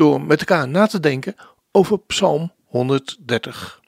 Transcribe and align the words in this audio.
door 0.00 0.20
met 0.22 0.40
elkaar 0.40 0.68
na 0.68 0.86
te 0.86 1.00
denken 1.00 1.34
over 1.70 1.98
Psalm 1.98 2.52
130. 2.64 3.80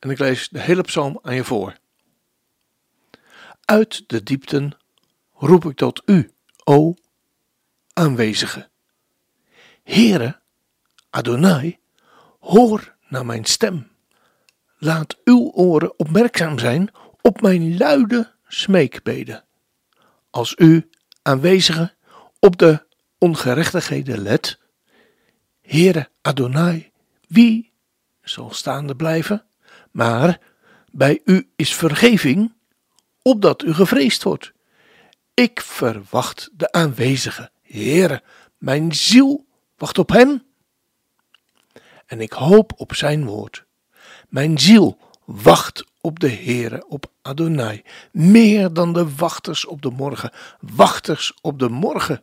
En 0.00 0.10
ik 0.10 0.18
lees 0.18 0.48
de 0.48 0.60
hele 0.60 0.82
psalm 0.82 1.18
aan 1.22 1.34
je 1.34 1.44
voor. 1.44 1.76
Uit 3.64 4.04
de 4.06 4.22
diepten 4.22 4.72
roep 5.32 5.64
ik 5.64 5.76
tot 5.76 6.02
u, 6.04 6.30
o 6.64 6.94
aanwezige. 7.92 8.68
Heere, 9.82 10.40
Adonai, 11.10 11.78
hoor 12.40 12.94
naar 13.08 13.26
mijn 13.26 13.44
stem. 13.44 13.90
Laat 14.76 15.16
uw 15.24 15.50
oren 15.54 15.98
opmerkzaam 15.98 16.58
zijn 16.58 16.90
op 17.20 17.40
mijn 17.40 17.76
luide 17.76 18.32
smeekbeden. 18.48 19.44
Als 20.30 20.54
u, 20.58 20.88
aanwezige, 21.22 21.94
op 22.38 22.58
de 22.58 22.86
ongerechtigheden 23.18 24.18
let, 24.18 24.58
Heere 25.68 26.08
Adonai, 26.22 26.90
wie 27.26 27.72
zal 28.22 28.52
staande 28.52 28.96
blijven? 28.96 29.46
Maar 29.90 30.40
bij 30.92 31.20
u 31.24 31.50
is 31.56 31.74
vergeving, 31.74 32.54
opdat 33.22 33.62
u 33.62 33.74
gevreesd 33.74 34.22
wordt. 34.22 34.52
Ik 35.34 35.60
verwacht 35.60 36.50
de 36.52 36.72
aanwezige, 36.72 37.50
Heere, 37.62 38.22
mijn 38.58 38.92
ziel 38.92 39.46
wacht 39.76 39.98
op 39.98 40.08
hem. 40.08 40.42
En 42.06 42.20
ik 42.20 42.32
hoop 42.32 42.72
op 42.76 42.94
zijn 42.94 43.24
woord. 43.24 43.64
Mijn 44.28 44.58
ziel 44.58 44.98
wacht 45.24 45.84
op 46.00 46.20
de 46.20 46.30
Heere, 46.30 46.86
op 46.86 47.12
Adonai, 47.22 47.82
meer 48.12 48.72
dan 48.72 48.92
de 48.92 49.14
wachters 49.14 49.66
op 49.66 49.82
de 49.82 49.90
morgen, 49.90 50.32
wachters 50.60 51.34
op 51.40 51.58
de 51.58 51.68
morgen. 51.68 52.22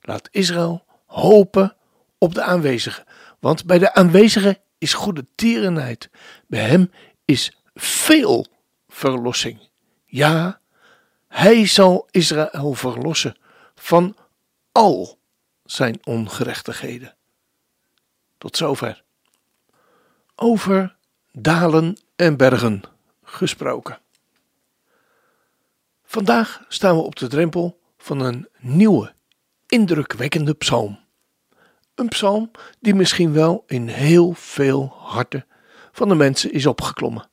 Laat 0.00 0.28
Israël 0.30 0.84
hopen 1.06 1.76
op 2.18 2.34
de 2.34 2.42
aanwezige, 2.42 3.04
want 3.38 3.64
bij 3.64 3.78
de 3.78 3.94
aanwezige 3.94 4.60
is 4.78 4.94
goede 4.94 5.26
tierenheid, 5.34 6.10
bij 6.46 6.68
hem 6.68 6.90
is 7.24 7.58
veel 7.74 8.46
verlossing. 8.88 9.68
Ja, 10.04 10.60
hij 11.28 11.66
zal 11.66 12.08
Israël 12.10 12.74
verlossen 12.74 13.36
van 13.74 14.16
al 14.72 15.18
zijn 15.64 15.98
ongerechtigheden. 16.04 17.16
Tot 18.38 18.56
zover. 18.56 19.04
Over 20.34 20.96
dalen 21.32 21.96
en 22.16 22.36
bergen 22.36 22.82
gesproken. 23.22 23.98
Vandaag 26.04 26.64
staan 26.68 26.96
we 26.96 27.02
op 27.02 27.16
de 27.16 27.26
drempel 27.26 27.80
van 27.98 28.20
een 28.20 28.48
nieuwe, 28.58 29.12
indrukwekkende 29.66 30.54
psalm. 30.54 31.06
Een 31.98 32.08
psalm 32.08 32.50
die 32.80 32.94
misschien 32.94 33.32
wel 33.32 33.64
in 33.66 33.88
heel 33.88 34.32
veel 34.32 34.92
harten 34.96 35.46
van 35.92 36.08
de 36.08 36.14
mensen 36.14 36.52
is 36.52 36.66
opgeklommen. 36.66 37.28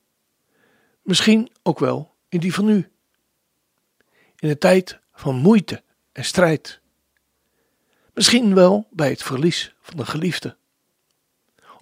Misschien 1.01 1.51
ook 1.63 1.79
wel 1.79 2.15
in 2.29 2.39
die 2.39 2.53
van 2.53 2.69
u. 2.69 2.91
In 4.35 4.49
een 4.49 4.57
tijd 4.57 4.99
van 5.13 5.35
moeite 5.35 5.83
en 6.11 6.25
strijd. 6.25 6.79
Misschien 8.13 8.55
wel 8.55 8.87
bij 8.91 9.09
het 9.09 9.23
verlies 9.23 9.75
van 9.81 9.99
een 9.99 10.05
geliefde. 10.05 10.57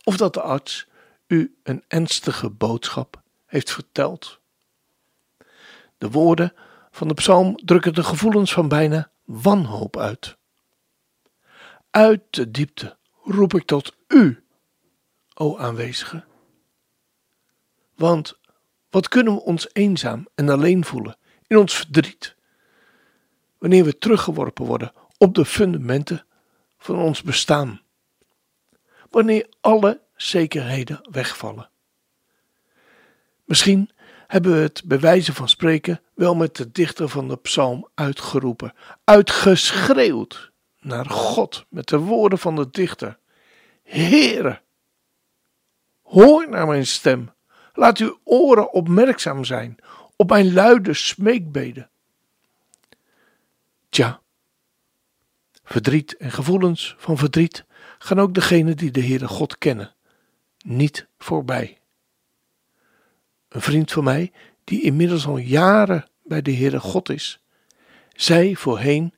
Of 0.03 0.17
dat 0.17 0.33
de 0.33 0.41
arts 0.41 0.87
u 1.27 1.57
een 1.63 1.83
ernstige 1.87 2.49
boodschap 2.49 3.21
heeft 3.45 3.71
verteld. 3.71 4.39
De 5.97 6.09
woorden 6.09 6.53
van 6.91 7.07
de 7.07 7.13
psalm 7.13 7.55
drukken 7.55 7.93
de 7.93 8.03
gevoelens 8.03 8.53
van 8.53 8.67
bijna 8.67 9.11
wanhoop 9.23 9.97
uit. 9.97 10.37
Uit 11.93 12.21
de 12.29 12.51
diepte 12.51 12.97
roep 13.23 13.53
ik 13.53 13.65
tot 13.65 13.95
u, 14.07 14.43
o 15.33 15.57
aanwezige. 15.57 16.23
Want 17.95 18.39
wat 18.89 19.07
kunnen 19.07 19.33
we 19.33 19.41
ons 19.41 19.69
eenzaam 19.73 20.27
en 20.35 20.49
alleen 20.49 20.85
voelen 20.85 21.17
in 21.47 21.57
ons 21.57 21.75
verdriet, 21.75 22.35
wanneer 23.57 23.83
we 23.83 23.97
teruggeworpen 23.97 24.65
worden 24.65 24.91
op 25.17 25.35
de 25.35 25.45
fundamenten 25.45 26.25
van 26.77 26.95
ons 26.95 27.21
bestaan, 27.21 27.81
wanneer 29.09 29.47
alle 29.61 30.01
zekerheden 30.15 31.07
wegvallen. 31.11 31.69
Misschien 33.45 33.89
hebben 34.27 34.51
we 34.51 34.57
het 34.57 34.81
bij 34.85 34.99
wijze 34.99 35.33
van 35.33 35.49
spreken 35.49 36.01
wel 36.13 36.35
met 36.35 36.55
de 36.55 36.71
dichter 36.71 37.09
van 37.09 37.27
de 37.27 37.37
psalm 37.37 37.89
uitgeroepen, 37.93 38.73
uitgeschreeuwd 39.03 40.52
naar 40.83 41.05
God 41.05 41.65
met 41.69 41.87
de 41.87 41.97
woorden 41.97 42.39
van 42.39 42.55
de 42.55 42.69
dichter. 42.69 43.17
Heere, 43.83 44.61
hoor 46.01 46.49
naar 46.49 46.67
mijn 46.67 46.87
stem. 46.87 47.31
Laat 47.73 47.97
uw 47.97 48.19
oren 48.23 48.73
opmerkzaam 48.73 49.43
zijn 49.43 49.75
op 50.15 50.29
mijn 50.29 50.53
luide 50.53 50.93
smeekbeden. 50.93 51.89
Tja, 53.89 54.21
verdriet 55.63 56.17
en 56.17 56.31
gevoelens 56.31 56.95
van 56.97 57.17
verdriet 57.17 57.65
gaan 57.97 58.19
ook 58.19 58.33
degenen 58.33 58.77
die 58.77 58.91
de 58.91 59.03
Heere 59.03 59.27
God 59.27 59.57
kennen 59.57 59.93
niet 60.63 61.07
voorbij. 61.17 61.77
Een 63.49 63.61
vriend 63.61 63.91
van 63.91 64.03
mij, 64.03 64.31
die 64.63 64.81
inmiddels 64.81 65.25
al 65.25 65.37
jaren 65.37 66.09
bij 66.23 66.41
de 66.41 66.55
Heere 66.55 66.79
God 66.79 67.09
is, 67.09 67.39
zei 68.13 68.57
voorheen 68.57 69.13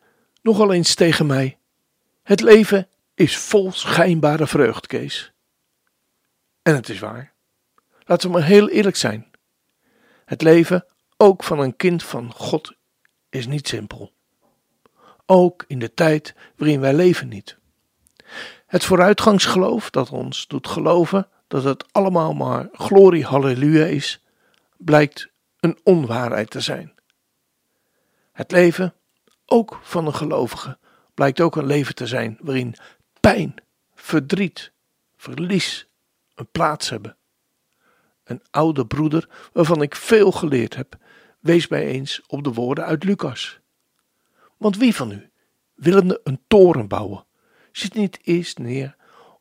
nogal 0.45 0.73
eens 0.73 0.95
tegen 0.95 1.25
mij: 1.25 1.57
Het 2.23 2.41
leven 2.41 2.88
is 3.13 3.38
vol 3.38 3.72
schijnbare 3.72 4.47
vreugd, 4.47 4.88
Kees. 4.88 5.33
En 6.61 6.75
het 6.75 6.89
is 6.89 7.00
waar. 7.00 7.33
Laten 8.03 8.28
we 8.28 8.38
maar 8.38 8.45
heel 8.45 8.69
eerlijk 8.69 8.95
zijn. 8.95 9.31
Het 10.25 10.41
leven, 10.41 10.85
ook 11.17 11.44
van 11.44 11.59
een 11.59 11.75
kind 11.75 12.03
van 12.03 12.31
God, 12.33 12.73
is 13.29 13.47
niet 13.47 13.67
simpel. 13.67 14.13
Ook 15.25 15.63
in 15.67 15.79
de 15.79 15.94
tijd 15.94 16.35
waarin 16.56 16.79
wij 16.79 16.94
leven 16.94 17.27
niet. 17.27 17.57
Het 18.66 18.83
vooruitgangsgeloof 18.83 19.89
dat 19.89 20.09
ons 20.09 20.47
doet 20.47 20.67
geloven 20.67 21.27
dat 21.47 21.63
het 21.63 21.94
allemaal 21.94 22.33
maar 22.33 22.69
glorie 22.72 23.25
halleluja 23.25 23.85
is, 23.85 24.23
blijkt 24.77 25.29
een 25.59 25.79
onwaarheid 25.83 26.50
te 26.50 26.59
zijn. 26.59 26.94
Het 28.31 28.51
leven, 28.51 28.94
ook 29.45 29.79
van 29.81 30.06
een 30.06 30.16
gelovige, 30.16 30.78
blijkt 31.13 31.41
ook 31.41 31.56
een 31.56 31.66
leven 31.66 31.95
te 31.95 32.07
zijn 32.07 32.38
waarin 32.41 32.75
pijn, 33.19 33.56
verdriet, 33.95 34.72
verlies 35.17 35.88
een 36.35 36.47
plaats 36.51 36.89
hebben. 36.89 37.17
Een 38.23 38.41
oude 38.51 38.85
broeder, 38.85 39.29
waarvan 39.53 39.81
ik 39.81 39.95
veel 39.95 40.31
geleerd 40.31 40.75
heb, 40.75 40.97
wees 41.39 41.68
mij 41.68 41.86
eens 41.86 42.21
op 42.27 42.44
de 42.44 42.53
woorden 42.53 42.86
uit 42.86 43.03
Lucas. 43.03 43.59
Want 44.57 44.77
wie 44.77 44.95
van 44.95 45.12
u, 45.12 45.30
willende 45.74 46.21
een 46.24 46.39
toren 46.47 46.88
bouwen, 46.88 47.25
zit 47.71 47.94
niet 47.94 48.19
eerst 48.24 48.57
neer 48.57 48.95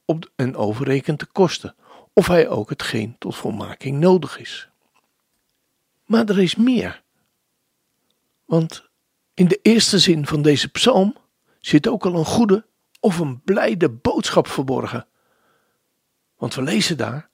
op 0.04 0.30
en 0.36 0.56
overrekent 0.56 1.20
de 1.20 1.26
kosten, 1.26 1.74
of 2.12 2.26
hij 2.26 2.48
ook 2.48 2.68
hetgeen 2.68 3.16
tot 3.18 3.36
volmaking 3.36 3.98
nodig 3.98 4.38
is. 4.38 4.68
Maar 6.04 6.28
er 6.28 6.40
is 6.40 6.54
meer. 6.54 7.02
Want 8.44 8.83
in 9.34 9.48
de 9.48 9.58
eerste 9.62 9.98
zin 9.98 10.26
van 10.26 10.42
deze 10.42 10.68
psalm 10.68 11.16
zit 11.60 11.88
ook 11.88 12.04
al 12.04 12.14
een 12.14 12.24
goede 12.24 12.66
of 13.00 13.18
een 13.18 13.42
blijde 13.42 13.90
boodschap 13.90 14.46
verborgen. 14.46 15.06
Want 16.36 16.54
we 16.54 16.62
lezen 16.62 16.96
daar: 16.96 17.28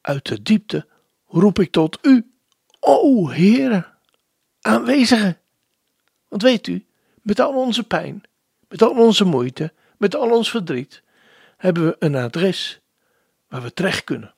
Uit 0.00 0.26
de 0.26 0.42
diepte 0.42 0.86
roep 1.26 1.58
ik 1.58 1.70
tot 1.70 1.98
u, 2.02 2.32
o 2.80 3.28
Heere, 3.28 3.86
aanwezige. 4.60 5.38
Want 6.28 6.42
weet 6.42 6.66
u, 6.66 6.86
met 7.22 7.40
al 7.40 7.54
onze 7.54 7.82
pijn, 7.82 8.22
met 8.68 8.82
al 8.82 8.90
onze 8.90 9.24
moeite, 9.24 9.72
met 9.98 10.14
al 10.14 10.30
ons 10.30 10.50
verdriet, 10.50 11.02
hebben 11.56 11.86
we 11.86 11.96
een 11.98 12.14
adres 12.14 12.80
waar 13.48 13.62
we 13.62 13.72
terecht 13.72 14.04
kunnen. 14.04 14.34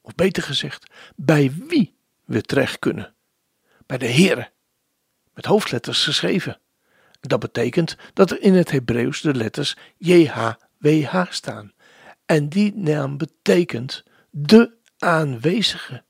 Of 0.00 0.14
beter 0.14 0.42
gezegd, 0.42 0.90
bij 1.16 1.52
wie 1.68 1.94
we 2.24 2.42
terecht 2.42 2.78
kunnen. 2.78 3.14
Bij 3.86 3.98
de 3.98 4.08
Heere, 4.08 4.50
met 5.34 5.44
hoofdletters 5.44 6.04
geschreven. 6.04 6.60
Dat 7.20 7.40
betekent 7.40 7.96
dat 8.12 8.30
er 8.30 8.40
in 8.40 8.54
het 8.54 8.70
Hebreeuws 8.70 9.20
de 9.20 9.34
letters 9.34 9.76
JHWH 9.96 10.54
WH 10.82 11.24
staan. 11.28 11.72
En 12.26 12.48
die 12.48 12.74
naam 12.74 13.16
betekent 13.16 14.04
de 14.30 14.76
aanwezige. 14.98 16.04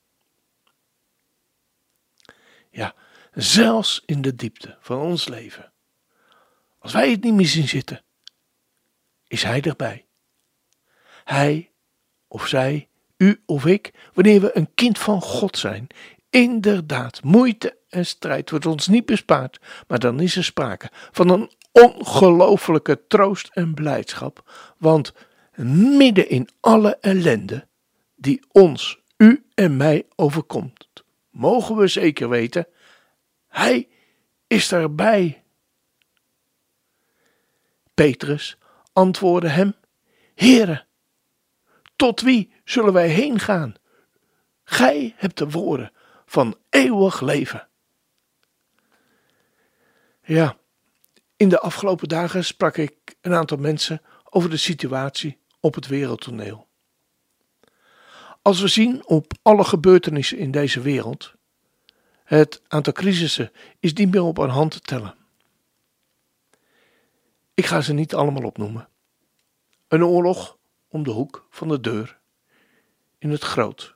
Ja, 2.71 2.95
zelfs 3.33 4.03
in 4.07 4.23
de 4.23 4.35
diepte 4.35 4.77
van 4.81 4.99
ons 4.99 5.29
leven. 5.29 5.73
Als 6.79 6.93
wij 6.93 7.11
het 7.11 7.23
niet 7.23 7.35
meer 7.35 7.47
zien 7.47 7.69
zitten, 7.69 8.03
is 9.27 9.43
Hij 9.43 9.61
erbij. 9.61 10.07
Hij 11.25 11.71
of 12.29 12.47
zij, 12.47 12.89
u 13.17 13.43
of 13.47 13.67
ik, 13.67 14.11
wanneer 14.13 14.41
we 14.41 14.57
een 14.57 14.75
kind 14.75 14.99
van 14.99 15.21
God 15.21 15.59
zijn, 15.59 15.87
inderdaad, 16.31 17.23
moeite 17.23 17.77
en 17.93 18.07
strijd 18.07 18.51
wordt 18.51 18.67
ons 18.67 18.89
niet 18.89 19.07
bespaard, 19.07 19.61
maar 19.87 19.99
dan 19.99 20.21
is 20.21 20.37
er 20.37 20.45
sprake 20.45 20.91
van 20.93 21.29
een 21.29 21.51
ongelofelijke 21.73 23.07
troost 23.07 23.49
en 23.53 23.75
blijdschap, 23.75 24.51
want 24.79 25.13
midden 25.97 26.29
in 26.29 26.49
alle 26.61 26.97
ellende 27.01 27.67
die 28.15 28.43
ons, 28.53 28.99
u 29.17 29.47
en 29.55 29.77
mij 29.77 30.07
overkomt, 30.17 30.89
mogen 31.31 31.77
we 31.77 31.87
zeker 31.87 32.29
weten, 32.29 32.67
Hij 33.49 33.89
is 34.47 34.73
erbij. 34.73 35.43
Petrus 37.95 38.59
antwoordde 38.93 39.49
hem, 39.49 39.75
Heere, 40.35 40.85
tot 41.97 42.21
wie 42.21 42.53
zullen 42.65 42.93
wij 42.93 43.09
heen 43.09 43.39
gaan? 43.39 43.75
Gij 44.65 45.15
hebt 45.17 45.39
de 45.39 45.51
woorden 45.51 45.93
van 46.27 46.57
eeuwig 46.71 47.21
leven. 47.21 47.67
Ja, 50.25 50.57
in 51.37 51.49
de 51.49 51.61
afgelopen 51.61 52.09
dagen 52.09 52.45
sprak 52.45 52.77
ik 52.77 53.17
een 53.21 53.35
aantal 53.35 53.57
mensen 53.57 54.03
over 54.31 54.51
de 54.51 54.57
situatie 54.57 55.39
op 55.61 55.75
het 55.75 55.87
wereldtoneel. 55.87 56.67
Als 58.43 58.61
we 58.61 58.69
zien 58.69 59.07
op 59.07 59.33
alle 59.43 59.65
gebeurtenissen 59.65 60.39
in 60.39 60.51
deze 60.51 60.81
wereld, 60.81 61.35
het 62.25 62.63
aantal 62.69 62.93
crisissen 62.93 63.51
is 63.79 63.93
niet 63.93 64.11
meer 64.11 64.23
op 64.23 64.39
een 64.39 64.49
hand 64.49 64.71
te 64.71 64.81
tellen. 64.81 65.15
Ik 67.55 67.67
ga 67.67 67.81
ze 67.81 67.93
niet 67.93 68.15
allemaal 68.15 68.45
opnoemen. 68.45 68.89
Een 69.89 70.05
oorlog 70.05 70.59
om 70.89 71.03
de 71.03 71.11
hoek 71.11 71.47
van 71.51 71.69
de 71.69 71.81
deur 71.81 72.19
in 73.19 73.31
het 73.31 73.43
groot. 73.43 73.95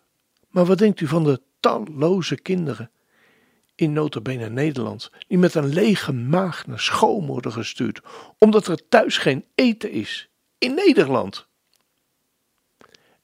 Maar 0.48 0.64
wat 0.64 0.78
denkt 0.78 1.00
u 1.00 1.06
van 1.06 1.24
de 1.24 1.40
talloze 1.60 2.36
kinderen 2.36 2.90
in 3.76 3.92
notabene 3.92 4.48
Nederland 4.48 5.10
die 5.28 5.38
met 5.38 5.54
een 5.54 5.72
lege 5.72 6.12
maag 6.12 6.66
naar 6.66 6.80
school 6.80 7.26
worden 7.26 7.52
gestuurd 7.52 8.00
omdat 8.38 8.66
er 8.66 8.88
thuis 8.88 9.18
geen 9.18 9.44
eten 9.54 9.90
is 9.90 10.28
in 10.58 10.74
Nederland? 10.74 11.46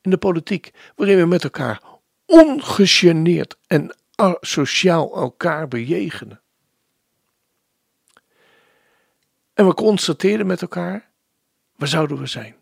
In 0.00 0.10
de 0.10 0.18
politiek 0.18 0.72
waarin 0.96 1.16
we 1.16 1.26
met 1.26 1.44
elkaar 1.44 1.82
ongegeneerd 2.26 3.56
en 3.66 3.96
sociaal 4.40 5.14
elkaar 5.14 5.68
bejegenen. 5.68 6.40
En 9.54 9.66
we 9.66 9.74
constateren 9.74 10.46
met 10.46 10.62
elkaar, 10.62 11.10
waar 11.76 11.88
zouden 11.88 12.18
we 12.18 12.26
zijn? 12.26 12.56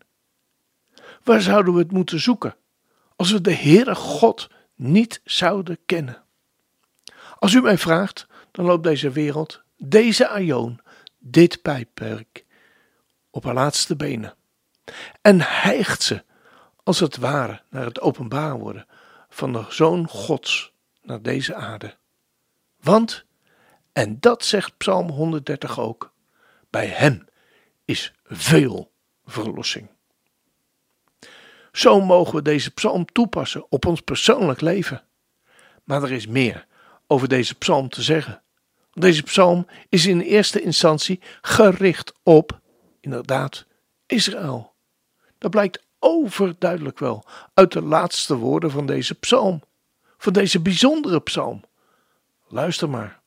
Waar 1.25 1.41
zouden 1.41 1.75
we 1.75 1.79
het 1.79 1.93
moeten 1.93 2.21
zoeken 2.21 2.57
als 3.17 3.33
we 3.33 3.41
de 3.41 3.55
Heere 3.55 3.95
God 3.95 4.51
niet 4.75 5.21
zouden 5.25 5.79
kennen? 5.87 6.25
Als 7.41 7.53
u 7.53 7.61
mij 7.61 7.79
vraagt, 7.79 8.27
dan 8.51 8.65
loopt 8.65 8.85
deze 8.85 9.11
wereld, 9.11 9.63
deze 9.77 10.29
aion, 10.29 10.81
dit 11.19 11.63
pijpwerk 11.63 12.45
op 13.31 13.45
haar 13.45 13.55
laatste 13.55 13.97
benen. 13.97 14.35
En 15.23 15.41
hijgt 15.41 16.03
ze, 16.03 16.25
als 16.83 17.01
het 17.01 17.17
ware, 17.17 17.63
naar 17.71 17.85
het 17.85 18.01
openbaar 18.01 18.59
worden 18.59 18.87
van 19.29 19.53
de 19.53 19.65
Zoon 19.69 20.09
Gods 20.09 20.73
naar 21.03 21.23
deze 21.23 21.55
aarde. 21.55 21.97
Want, 22.81 23.25
en 23.93 24.21
dat 24.21 24.45
zegt 24.45 24.77
Psalm 24.77 25.11
130 25.11 25.79
ook, 25.79 26.13
bij 26.71 26.87
Hem 26.87 27.25
is 27.85 28.15
veel 28.25 28.93
verlossing. 29.25 29.91
Zo 31.73 32.01
mogen 32.01 32.35
we 32.35 32.43
deze 32.43 32.71
psalm 32.71 33.05
toepassen 33.05 33.67
op 33.69 33.87
ons 33.87 34.01
persoonlijk 34.01 34.61
leven. 34.61 35.05
Maar 35.85 36.03
er 36.03 36.13
is 36.13 36.27
meer 36.27 36.69
over 37.11 37.29
deze 37.29 37.55
psalm 37.55 37.89
te 37.89 38.03
zeggen. 38.03 38.43
Deze 38.93 39.23
psalm 39.23 39.67
is 39.89 40.07
in 40.07 40.21
eerste 40.21 40.63
instantie 40.63 41.21
gericht 41.41 42.13
op, 42.23 42.61
inderdaad, 43.01 43.67
Israël. 44.07 44.75
Dat 45.39 45.51
blijkt 45.51 45.85
overduidelijk 45.99 46.99
wel 46.99 47.25
uit 47.55 47.73
de 47.73 47.83
laatste 47.83 48.37
woorden 48.37 48.71
van 48.71 48.87
deze 48.87 49.15
psalm, 49.15 49.63
van 50.19 50.33
deze 50.33 50.61
bijzondere 50.61 51.21
psalm. 51.21 51.65
Luister 52.49 52.91
maar. 52.91 53.21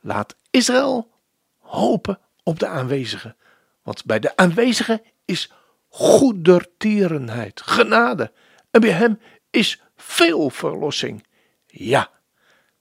Laat 0.00 0.36
Israël 0.50 1.10
hopen 1.58 2.18
op 2.42 2.58
de 2.58 2.66
aanwezige, 2.66 3.36
want 3.82 4.04
bij 4.04 4.18
de 4.18 4.36
aanwezige 4.36 5.02
is 5.24 5.52
goedertierenheid, 5.88 7.60
genade. 7.60 8.32
En 8.70 8.80
bij 8.80 8.90
hem 8.90 9.20
is 9.50 9.82
veel 9.96 10.50
verlossing. 10.50 11.26
Ja, 11.66 12.10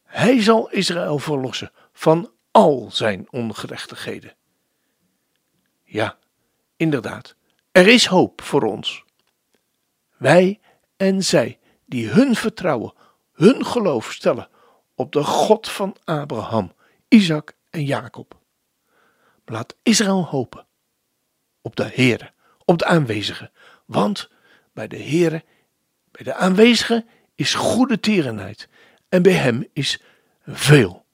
hij 0.05 0.41
zal 0.41 0.71
Israël 0.71 1.19
verlossen 1.19 1.71
van 1.93 2.31
al 2.51 2.89
zijn 2.91 3.27
ongerechtigheden. 3.29 4.35
Ja, 5.83 6.17
inderdaad, 6.75 7.35
er 7.71 7.87
is 7.87 8.05
hoop 8.05 8.41
voor 8.41 8.63
ons. 8.63 9.03
Wij 10.17 10.59
en 10.97 11.23
zij 11.23 11.59
die 11.85 12.07
hun 12.07 12.35
vertrouwen, 12.35 12.93
hun 13.33 13.65
geloof 13.65 14.11
stellen 14.11 14.49
op 14.95 15.11
de 15.11 15.23
God 15.23 15.69
van 15.69 15.95
Abraham, 16.03 16.73
Isaac 17.07 17.53
en 17.69 17.83
Jacob. 17.83 18.37
Laat 19.45 19.75
Israël 19.83 20.25
hopen 20.25 20.65
op 21.61 21.75
de 21.75 21.91
Heere 21.93 22.33
op 22.65 22.77
de 22.77 22.85
aanwezige. 22.85 23.51
Want 23.85 24.29
bij 24.73 24.87
de 24.87 24.97
Heere, 25.03 25.43
bij 26.11 26.23
de 26.23 26.33
aanwezige 26.33 27.05
is 27.35 27.53
goede 27.53 27.99
tierenheid 27.99 28.69
en 29.09 29.21
bij 29.21 29.33
hem 29.33 29.67
is 29.73 30.01
veel 30.45 31.05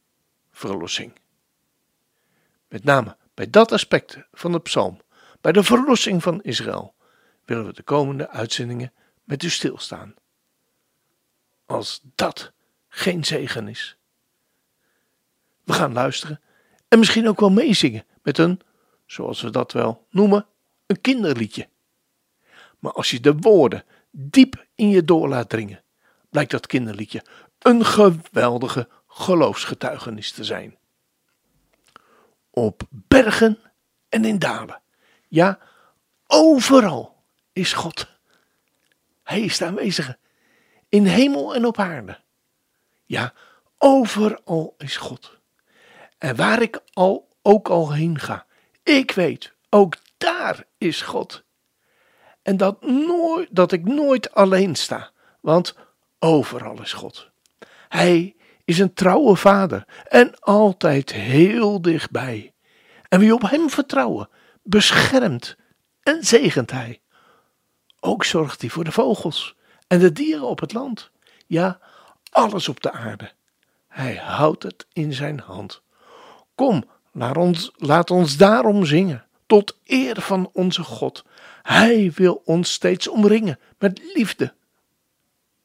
verlossing. 0.51 1.13
Met 2.67 2.83
name 2.83 3.17
bij 3.33 3.49
dat 3.49 3.71
aspect 3.71 4.17
van 4.31 4.51
de 4.51 4.59
psalm, 4.59 5.01
bij 5.41 5.51
de 5.51 5.63
verlossing 5.63 6.23
van 6.23 6.41
Israël, 6.41 6.93
willen 7.45 7.65
we 7.65 7.73
de 7.73 7.83
komende 7.83 8.29
uitzendingen 8.29 8.93
met 9.23 9.43
u 9.43 9.49
stilstaan. 9.49 10.13
Als 11.65 12.01
dat 12.15 12.51
geen 12.87 13.25
zegen 13.25 13.67
is. 13.67 13.97
We 15.63 15.73
gaan 15.73 15.93
luisteren 15.93 16.41
en 16.87 16.99
misschien 16.99 17.27
ook 17.27 17.39
wel 17.39 17.51
meezingen 17.51 18.05
met 18.21 18.37
een, 18.37 18.61
zoals 19.05 19.41
we 19.41 19.49
dat 19.49 19.71
wel 19.71 20.07
noemen, 20.09 20.45
een 20.85 21.01
kinderliedje. 21.01 21.69
Maar 22.79 22.91
als 22.91 23.11
je 23.11 23.19
de 23.19 23.35
woorden 23.35 23.83
diep 24.11 24.65
in 24.75 24.89
je 24.89 25.03
door 25.03 25.27
laat 25.27 25.49
dringen, 25.49 25.83
blijkt 26.29 26.51
dat 26.51 26.67
kinderliedje 26.67 27.23
een 27.61 27.85
geweldige 27.85 28.87
geloofsgetuigenis 29.07 30.31
te 30.31 30.43
zijn. 30.43 30.77
Op 32.49 32.83
bergen 32.89 33.59
en 34.09 34.25
in 34.25 34.39
dalen, 34.39 34.81
ja, 35.27 35.59
overal 36.27 37.23
is 37.53 37.73
God. 37.73 38.07
Hij 39.23 39.41
is 39.41 39.57
de 39.57 39.65
aanwezige, 39.65 40.17
in 40.89 41.05
hemel 41.05 41.55
en 41.55 41.65
op 41.65 41.79
aarde. 41.79 42.19
Ja, 43.05 43.33
overal 43.77 44.75
is 44.77 44.97
God. 44.97 45.37
En 46.17 46.35
waar 46.35 46.61
ik 46.61 46.79
al, 46.93 47.27
ook 47.41 47.69
al 47.69 47.93
heen 47.93 48.19
ga, 48.19 48.45
ik 48.83 49.11
weet, 49.11 49.53
ook 49.69 49.95
daar 50.17 50.65
is 50.77 51.01
God. 51.01 51.43
En 52.41 52.57
dat, 52.57 52.81
nooit, 52.81 53.47
dat 53.51 53.71
ik 53.71 53.83
nooit 53.83 54.33
alleen 54.33 54.75
sta, 54.75 55.11
want 55.39 55.75
overal 56.19 56.81
is 56.81 56.93
God. 56.93 57.30
Hij 57.91 58.35
is 58.65 58.79
een 58.79 58.93
trouwe 58.93 59.35
vader 59.35 59.85
en 60.07 60.39
altijd 60.39 61.11
heel 61.11 61.81
dichtbij. 61.81 62.53
En 63.09 63.19
wie 63.19 63.33
op 63.33 63.41
hem 63.41 63.69
vertrouwen, 63.69 64.29
beschermt 64.63 65.55
en 66.03 66.23
zegent 66.23 66.71
hij. 66.71 67.01
Ook 67.99 68.23
zorgt 68.23 68.61
hij 68.61 68.69
voor 68.69 68.83
de 68.83 68.91
vogels 68.91 69.55
en 69.87 69.99
de 69.99 70.11
dieren 70.11 70.47
op 70.47 70.59
het 70.59 70.73
land. 70.73 71.11
Ja, 71.47 71.79
alles 72.29 72.69
op 72.69 72.81
de 72.81 72.91
aarde. 72.91 73.31
Hij 73.87 74.15
houdt 74.15 74.63
het 74.63 74.85
in 74.93 75.13
zijn 75.13 75.39
hand. 75.39 75.81
Kom, 76.55 76.83
laat 77.11 77.37
ons, 77.37 77.71
laat 77.75 78.11
ons 78.11 78.37
daarom 78.37 78.85
zingen 78.85 79.25
tot 79.45 79.77
eer 79.85 80.21
van 80.21 80.49
onze 80.53 80.83
God. 80.83 81.25
Hij 81.61 82.11
wil 82.15 82.41
ons 82.45 82.71
steeds 82.71 83.07
omringen 83.07 83.59
met 83.77 84.01
liefde. 84.13 84.53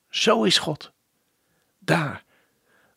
Zo 0.08 0.42
is 0.42 0.58
God. 0.58 0.94
Daar 1.86 2.24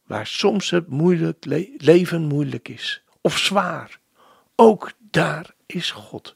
waar 0.04 0.28
soms 0.28 0.70
het 0.70 0.88
moeilijk 0.88 1.46
leven 1.78 2.22
moeilijk 2.22 2.68
is 2.68 3.04
of 3.22 3.38
zwaar, 3.38 4.00
ook 4.56 4.92
daar 4.98 5.54
is 5.66 5.92
God. 5.92 6.36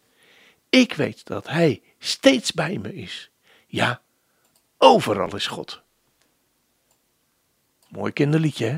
Ik 0.70 0.94
weet 0.94 1.26
dat 1.26 1.48
Hij 1.48 1.82
steeds 2.00 2.52
bij 2.52 2.78
me 2.78 2.96
is. 2.96 3.32
Ja, 3.68 4.02
overal 4.78 5.36
is 5.36 5.48
God. 5.48 5.82
Mooi 7.90 8.12
kinderliedje, 8.12 8.66
hè? 8.66 8.78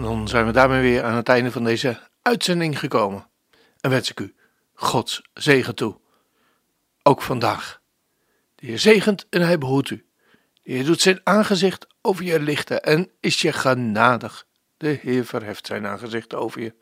Dan 0.00 0.28
zijn 0.28 0.46
we 0.46 0.52
daarmee 0.52 0.80
weer 0.80 1.02
aan 1.02 1.16
het 1.16 1.28
einde 1.28 1.50
van 1.50 1.64
deze 1.64 1.98
uitzending 2.22 2.78
gekomen. 2.78 3.26
En 3.80 3.90
wens 3.90 4.10
ik 4.10 4.20
u 4.20 4.34
Gods 4.74 5.22
zegen 5.34 5.74
toe. 5.74 6.00
Ook 7.02 7.22
vandaag. 7.22 7.80
De 8.54 8.66
Heer 8.66 8.78
zegent 8.78 9.26
en 9.30 9.42
hij 9.42 9.58
behoedt 9.58 9.90
u. 9.90 10.06
De 10.62 10.72
Heer 10.72 10.84
doet 10.84 11.00
zijn 11.00 11.20
aangezicht 11.24 11.86
over 12.02 12.24
je 12.24 12.40
lichten 12.40 12.82
en 12.82 13.10
is 13.20 13.40
je 13.40 13.52
genadig. 13.52 14.46
De 14.76 14.98
Heer 15.02 15.24
verheft 15.24 15.66
zijn 15.66 15.86
aangezicht 15.86 16.34
over 16.34 16.60
je 16.60 16.74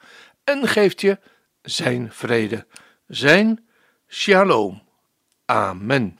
en 0.45 0.69
geeft 0.69 1.01
je 1.01 1.19
zijn 1.63 2.13
vrede, 2.13 2.67
zijn 3.07 3.69
shalom. 4.09 4.83
Amen. 5.45 6.20